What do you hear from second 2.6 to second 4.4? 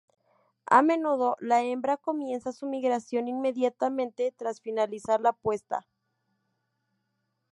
migración inmediatamente